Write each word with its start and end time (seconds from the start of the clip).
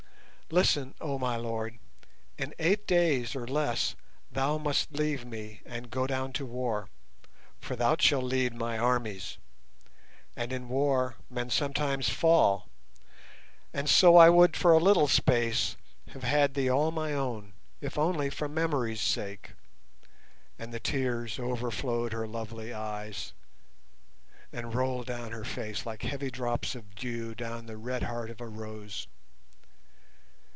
Listen, 0.53 0.95
oh 0.99 1.17
my 1.17 1.37
lord! 1.37 1.79
In 2.37 2.53
eight 2.59 2.85
days 2.85 3.37
or 3.37 3.47
less 3.47 3.95
thou 4.29 4.57
must 4.57 4.91
leave 4.91 5.23
me 5.23 5.61
and 5.65 5.89
go 5.89 6.05
down 6.05 6.33
to 6.33 6.45
war, 6.45 6.89
for 7.61 7.77
thou 7.77 7.95
shalt 7.97 8.25
lead 8.25 8.53
my 8.53 8.77
armies, 8.77 9.37
and 10.35 10.51
in 10.51 10.67
war—men 10.67 11.49
sometimes 11.51 12.09
fall, 12.09 12.67
and 13.73 13.89
so 13.89 14.17
I 14.17 14.29
would 14.29 14.57
for 14.57 14.73
a 14.73 14.77
little 14.79 15.07
space 15.07 15.77
have 16.09 16.23
had 16.23 16.53
thee 16.53 16.67
all 16.67 16.91
my 16.91 17.13
own, 17.13 17.53
if 17.79 17.97
only 17.97 18.29
for 18.29 18.49
memory's 18.49 18.99
sake;" 18.99 19.51
and 20.59 20.73
the 20.73 20.81
tears 20.81 21.39
overflowed 21.39 22.11
her 22.11 22.27
lovely 22.27 22.73
eyes 22.73 23.31
and 24.51 24.75
rolled 24.75 25.05
down 25.05 25.31
her 25.31 25.45
face 25.45 25.85
like 25.85 26.01
heavy 26.01 26.29
drops 26.29 26.75
of 26.75 26.93
dew 26.93 27.33
down 27.33 27.67
the 27.67 27.77
red 27.77 28.03
heart 28.03 28.29
of 28.29 28.41
a 28.41 28.47
rose. 28.49 29.07